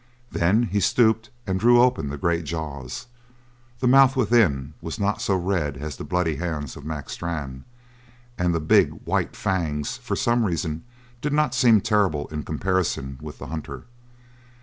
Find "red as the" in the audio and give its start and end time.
5.37-6.03